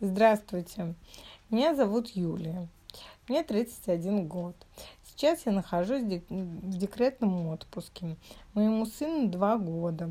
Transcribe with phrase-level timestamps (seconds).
[0.00, 0.94] Здравствуйте,
[1.50, 2.68] меня зовут Юлия.
[3.26, 4.54] Мне 31 год.
[5.02, 8.14] Сейчас я нахожусь в декретном отпуске.
[8.54, 10.10] Моему сыну 2 года.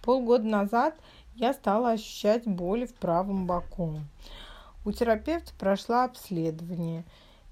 [0.00, 0.94] Полгода назад
[1.34, 3.98] я стала ощущать боли в правом боку.
[4.86, 7.04] У терапевта прошла обследование,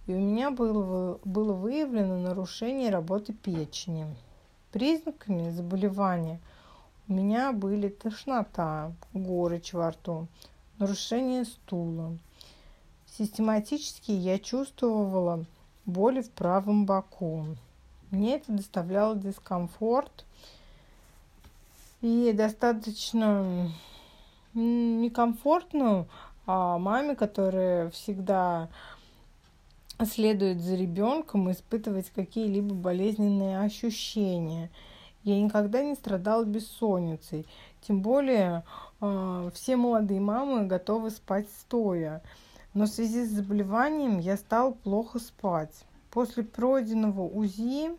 [0.07, 4.07] и у меня было, было выявлено нарушение работы печени.
[4.73, 6.41] Признаками заболевания
[7.09, 10.29] у меня были тошнота, горечь во рту,
[10.79, 12.17] нарушение стула.
[13.19, 15.45] Систематически я чувствовала
[15.87, 17.47] боли в правом боку.
[18.11, 20.25] Мне это доставляло дискомфорт
[22.01, 23.71] и достаточно
[24.55, 26.07] некомфортно
[26.47, 28.69] а маме, которая всегда
[30.05, 34.71] следует за ребенком, испытывать какие-либо болезненные ощущения.
[35.23, 37.47] Я никогда не страдала бессонницей.
[37.87, 38.63] Тем более
[39.55, 42.23] все молодые мамы готовы спать стоя.
[42.75, 45.85] Но в связи с заболеванием я стала плохо спать.
[46.11, 47.91] После пройденного УЗИ,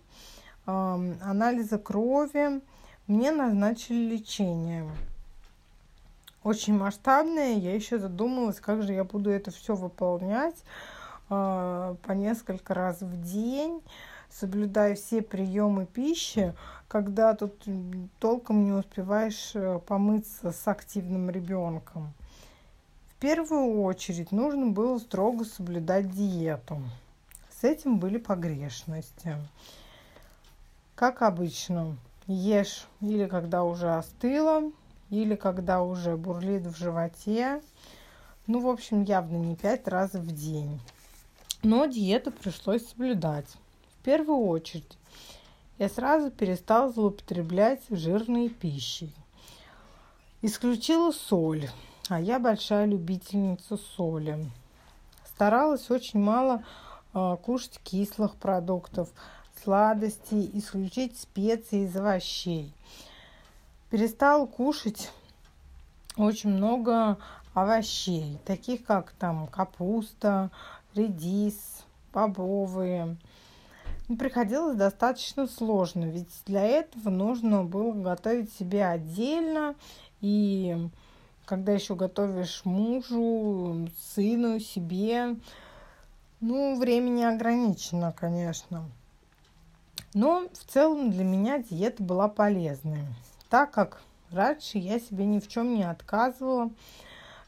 [0.65, 2.61] анализа крови,
[3.07, 4.89] мне назначили лечение.
[6.43, 7.53] Очень масштабное.
[7.53, 10.55] Я еще задумалась, как же я буду это все выполнять
[11.27, 13.81] по несколько раз в день
[14.39, 16.53] соблюдая все приемы пищи,
[16.87, 17.53] когда тут
[18.19, 22.13] толком не успеваешь э, помыться с активным ребенком.
[23.09, 26.81] В первую очередь нужно было строго соблюдать диету.
[27.49, 29.35] С этим были погрешности.
[30.95, 31.95] Как обычно,
[32.27, 34.71] ешь или когда уже остыло,
[35.09, 37.61] или когда уже бурлит в животе.
[38.47, 40.79] Ну, в общем, явно не пять раз в день.
[41.63, 43.47] Но диету пришлось соблюдать
[44.05, 44.97] первую очередь
[45.79, 49.11] я сразу перестала злоупотреблять жирной пищей.
[50.43, 51.69] Исключила соль,
[52.07, 54.45] а я большая любительница соли.
[55.25, 56.63] Старалась очень мало
[57.13, 59.09] э, кушать кислых продуктов,
[59.63, 62.71] сладостей, исключить специи из овощей.
[63.89, 65.09] Перестала кушать
[66.15, 67.17] очень много
[67.55, 70.51] овощей, таких как там капуста,
[70.93, 71.83] редис,
[72.13, 73.17] бобовые,
[74.07, 79.73] ну, приходилось достаточно сложно, ведь для этого нужно было готовить себе отдельно.
[80.21, 80.89] И
[81.45, 85.37] когда еще готовишь мужу, сыну, себе,
[86.39, 88.87] ну, времени ограничено, конечно.
[90.13, 93.05] Но в целом для меня диета была полезной,
[93.49, 96.69] так как раньше я себе ни в чем не отказывала.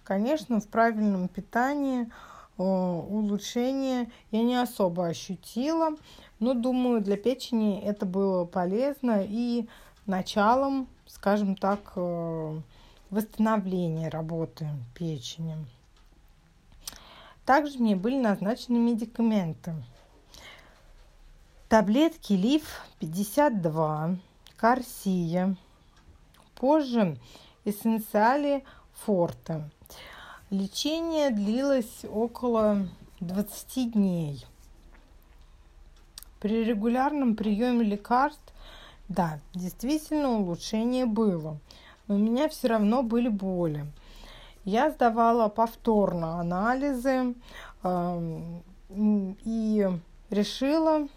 [0.07, 2.09] Конечно, в правильном питании
[2.56, 5.97] улучшения я не особо ощутила,
[6.40, 9.68] но думаю, для печени это было полезно и
[10.06, 12.62] началом, скажем так, э,
[13.09, 15.57] восстановления работы печени.
[17.45, 19.74] Также мне были назначены медикаменты.
[21.68, 22.63] Таблетки Лиф
[23.00, 24.16] 52,
[24.56, 25.57] Карсия,
[26.56, 27.18] позже
[27.66, 28.63] эссенциали
[29.06, 29.69] Форте.
[30.50, 32.88] Лечение длилось около
[33.19, 34.46] 20 дней.
[36.40, 38.53] При регулярном приеме лекарств,
[39.09, 41.57] да, действительно улучшение было,
[42.07, 43.86] но у меня все равно были боли.
[44.63, 47.34] Я сдавала повторно анализы
[47.84, 48.41] э,
[48.90, 49.90] и
[50.30, 51.07] решила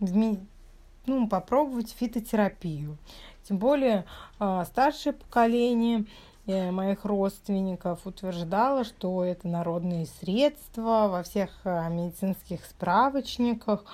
[0.00, 2.96] ну, попробовать фитотерапию.
[3.42, 4.06] Тем более
[4.40, 6.06] э, старшее поколение
[6.46, 13.84] моих родственников утверждала, что это народные средства, во всех э, медицинских справочниках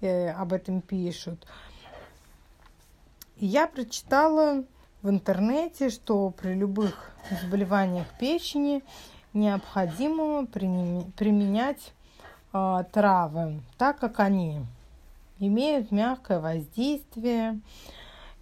[0.00, 1.46] э, об этом пишут.
[3.36, 4.64] Я прочитала
[5.02, 7.10] в интернете, что при любых
[7.42, 8.84] заболеваниях печени
[9.32, 11.92] необходимо применять
[12.52, 14.60] э, травы, так как они
[15.38, 17.99] имеют мягкое воздействие, Э,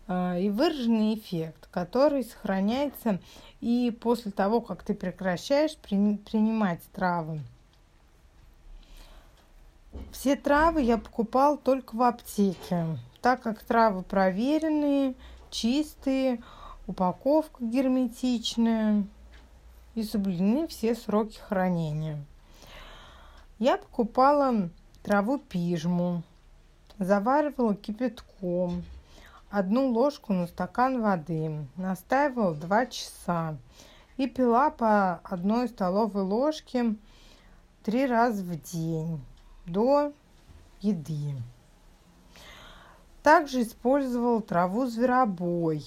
[0.08, 3.20] и выраженный эффект, который сохраняется
[3.60, 7.40] и после того, как ты прекращаешь принимать травы.
[10.12, 15.14] Все травы я покупал только в аптеке, так как травы проверенные,
[15.50, 16.42] чистые,
[16.86, 19.04] упаковка герметичная
[19.94, 22.18] и соблюдены все сроки хранения.
[23.58, 24.70] Я покупала
[25.02, 26.22] траву пижму,
[26.98, 28.84] заваривала кипятком,
[29.50, 33.56] одну ложку на стакан воды, настаивала 2 часа
[34.16, 36.96] и пила по одной столовой ложке
[37.82, 39.20] три раза в день
[39.66, 40.12] до
[40.80, 41.34] еды.
[43.22, 45.84] Также использовал траву зверобой,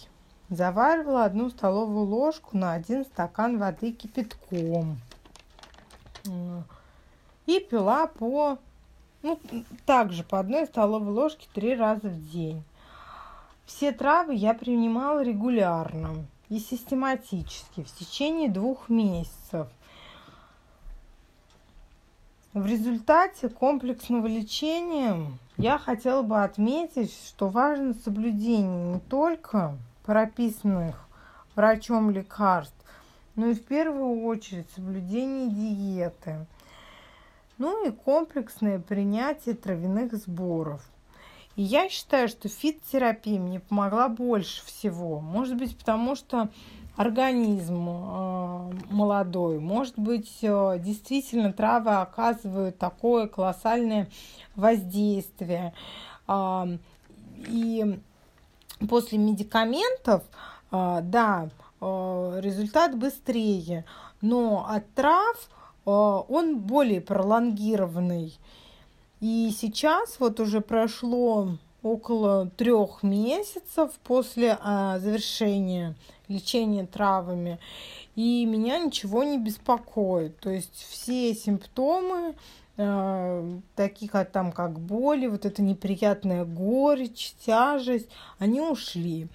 [0.49, 4.99] заваривала одну столовую ложку на один стакан воды кипятком.
[7.47, 8.59] И пила по,
[9.23, 9.39] ну,
[9.85, 12.63] также по одной столовой ложке три раза в день.
[13.73, 19.69] Все травы я принимала регулярно и систематически в течение двух месяцев.
[22.53, 25.25] В результате комплексного лечения
[25.57, 31.07] я хотела бы отметить, что важно соблюдение не только прописанных
[31.55, 32.75] врачом лекарств,
[33.37, 36.45] но и в первую очередь соблюдение диеты,
[37.57, 40.85] ну и комплексное принятие травяных сборов.
[41.63, 45.19] Я считаю, что фит-терапия мне помогла больше всего.
[45.19, 46.49] Может быть, потому что
[46.97, 49.59] организм э, молодой.
[49.59, 54.09] Может быть, э, действительно травы оказывают такое колоссальное
[54.55, 55.75] воздействие.
[56.27, 56.77] Э,
[57.47, 57.99] и
[58.89, 60.23] после медикаментов,
[60.71, 61.49] э, да,
[61.79, 63.85] э, результат быстрее,
[64.21, 65.37] но от трав
[65.85, 68.33] э, он более пролонгированный.
[69.21, 71.49] И сейчас вот уже прошло
[71.83, 75.95] около трех месяцев после а, завершения
[76.27, 77.59] лечения травами,
[78.15, 80.39] и меня ничего не беспокоит.
[80.39, 82.35] То есть все симптомы,
[82.77, 88.09] э, такие как там как боли, вот эта неприятная горечь, тяжесть,
[88.39, 89.27] они ушли.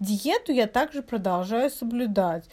[0.00, 2.44] Диету я также продолжаю соблюдать.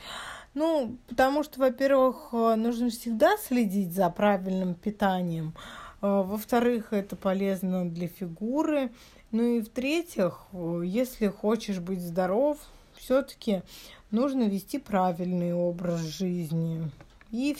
[0.53, 5.53] Ну, потому что, во-первых, нужно всегда следить за правильным питанием.
[5.55, 8.91] А, во-вторых, это полезно для фигуры.
[9.31, 10.45] Ну и в-третьих,
[10.83, 12.57] если хочешь быть здоров,
[12.95, 13.61] все-таки
[14.09, 16.91] нужно вести правильный образ жизни.
[17.31, 17.55] И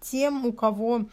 [0.00, 1.06] тем, у кого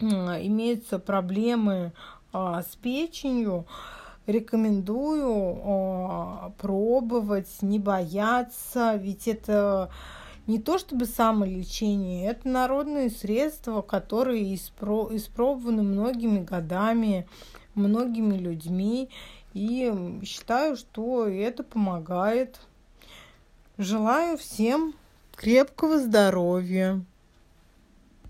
[0.00, 1.92] имеются проблемы
[2.32, 3.66] а, с печенью,
[4.26, 9.90] рекомендую а, пробовать, не бояться, ведь это
[10.46, 17.26] не то чтобы самолечение, это народные средства, которые испро- испробованы многими годами,
[17.74, 19.08] многими людьми.
[19.54, 19.92] И
[20.24, 22.60] считаю, что это помогает.
[23.78, 24.94] Желаю всем
[25.36, 27.04] крепкого здоровья.